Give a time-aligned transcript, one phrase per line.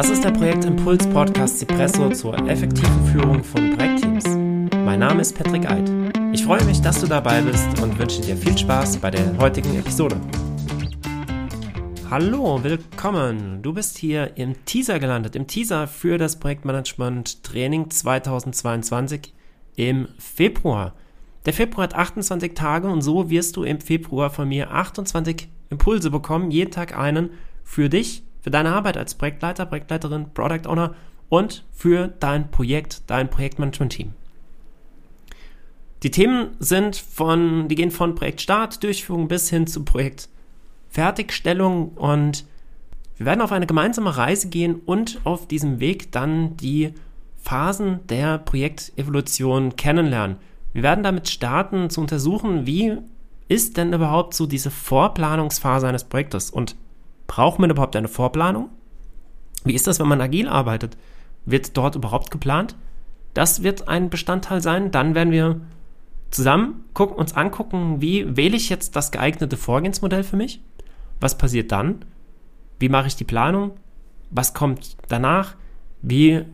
[0.00, 4.24] Das ist der Projektimpuls Podcast Cipresso zur effektiven Führung von Projektteams.
[4.82, 5.92] Mein Name ist Patrick Eid.
[6.32, 9.78] Ich freue mich, dass du dabei bist und wünsche dir viel Spaß bei der heutigen
[9.78, 10.18] Episode.
[12.08, 13.60] Hallo, willkommen.
[13.60, 19.34] Du bist hier im Teaser gelandet, im Teaser für das Projektmanagement Training 2022
[19.76, 20.94] im Februar.
[21.44, 26.10] Der Februar hat 28 Tage und so wirst du im Februar von mir 28 Impulse
[26.10, 27.28] bekommen, jeden Tag einen
[27.64, 30.94] für dich für deine Arbeit als Projektleiter, Projektleiterin, Product Owner
[31.28, 34.14] und für dein Projekt, dein Projektmanagement-Team.
[36.02, 42.46] Die Themen sind von, die gehen von Projektstart, Durchführung bis hin zu Projektfertigstellung und
[43.16, 46.94] wir werden auf eine gemeinsame Reise gehen und auf diesem Weg dann die
[47.36, 50.36] Phasen der Projektevolution kennenlernen.
[50.72, 52.96] Wir werden damit starten zu untersuchen, wie
[53.48, 56.76] ist denn überhaupt so diese Vorplanungsphase eines Projektes und
[57.30, 58.70] Braucht man überhaupt eine Vorplanung?
[59.62, 60.96] Wie ist das, wenn man agil arbeitet?
[61.44, 62.74] Wird dort überhaupt geplant?
[63.34, 64.90] Das wird ein Bestandteil sein.
[64.90, 65.60] Dann werden wir
[66.32, 70.60] zusammen gucken, uns angucken, wie wähle ich jetzt das geeignete Vorgehensmodell für mich?
[71.20, 72.04] Was passiert dann?
[72.80, 73.76] Wie mache ich die Planung?
[74.32, 75.54] Was kommt danach?
[76.02, 76.44] Wie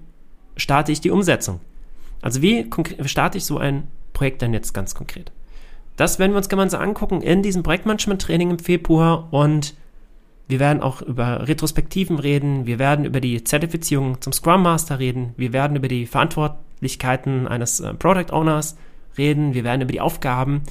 [0.59, 1.61] starte ich die Umsetzung?
[2.21, 2.69] Also wie
[3.07, 5.33] starte ich so ein Projekt denn jetzt ganz konkret?
[5.97, 9.75] Das werden wir uns gemeinsam angucken in diesem Projektmanagement-Training im Februar und
[10.49, 12.67] wir werden auch über Retrospektiven reden.
[12.67, 15.35] Wir werden über die Zertifizierung zum Scrum Master reden.
[15.37, 18.77] Wir werden über die Verantwortlichkeiten eines äh, Product Owners
[19.19, 19.55] reden.
[19.55, 20.63] Wir werden über die Aufgaben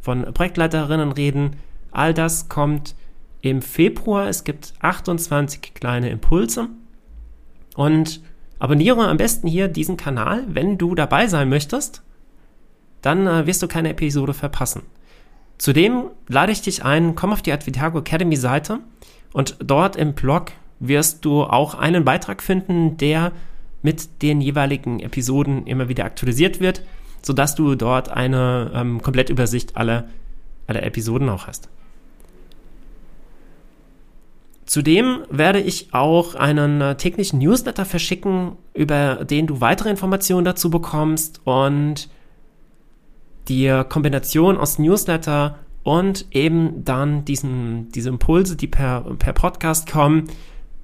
[0.00, 1.56] von Projektleiterinnen reden.
[1.90, 2.94] All das kommt
[3.42, 4.28] im Februar.
[4.28, 6.68] Es gibt 28 kleine Impulse.
[7.76, 8.22] Und
[8.58, 12.02] abonniere am besten hier diesen Kanal, wenn du dabei sein möchtest.
[13.02, 14.82] Dann äh, wirst du keine Episode verpassen.
[15.58, 18.78] Zudem lade ich dich ein, komm auf die Advitago Academy Seite
[19.32, 23.32] und dort im Blog wirst du auch einen Beitrag finden, der
[23.82, 26.82] mit den jeweiligen Episoden immer wieder aktualisiert wird,
[27.22, 30.08] sodass du dort eine ähm, Komplettübersicht aller,
[30.68, 31.68] aller Episoden auch hast.
[34.66, 40.70] Zudem werde ich auch einen äh, täglichen Newsletter verschicken, über den du weitere Informationen dazu
[40.70, 42.10] bekommst und
[43.48, 50.24] die Kombination aus Newsletter und eben dann diesen, diese Impulse, die per, per Podcast kommen,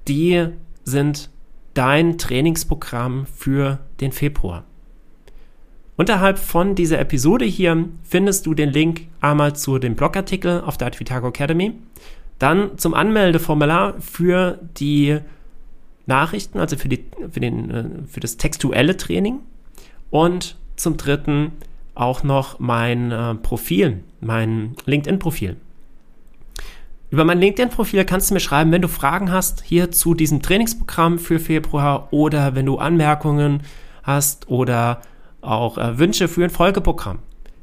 [0.07, 0.47] die
[0.83, 1.29] sind
[1.73, 4.63] dein Trainingsprogramm für den Februar.
[5.97, 10.87] Unterhalb von dieser Episode hier findest du den Link einmal zu dem Blogartikel auf der
[10.87, 11.73] Advitago Academy,
[12.39, 15.19] dann zum Anmeldeformular für die
[16.05, 19.39] Nachrichten, also für, die, für, den, äh, für das textuelle Training
[20.09, 21.53] und zum dritten
[21.95, 25.57] auch noch mein äh, Profil, mein LinkedIn-Profil.
[27.09, 31.17] Über mein LinkedIn-Profil kannst du mir schreiben, wenn du Fragen hast hier zu diesem Trainingsprogramm
[31.17, 33.63] für Februar oder wenn du Anmerkungen
[34.03, 35.01] hast oder
[35.41, 37.19] auch äh, Wünsche für ein Folgeprogramm.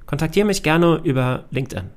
[0.06, 1.90] Kontaktiere mich gerne über LinkedIn.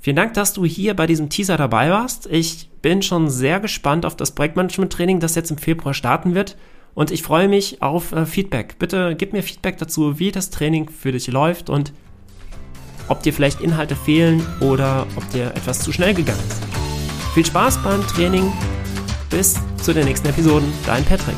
[0.00, 2.26] Vielen Dank, dass du hier bei diesem Teaser dabei warst.
[2.26, 6.56] Ich bin schon sehr gespannt auf das Projektmanagement-Training, das jetzt im Februar starten wird.
[6.94, 8.78] Und ich freue mich auf äh, Feedback.
[8.78, 11.92] Bitte gib mir Feedback dazu, wie das Training für dich läuft und
[13.08, 16.62] ob dir vielleicht Inhalte fehlen oder ob dir etwas zu schnell gegangen ist.
[17.34, 18.52] Viel Spaß beim Training.
[19.30, 20.70] Bis zu den nächsten Episoden.
[20.86, 21.36] Dein Patrick.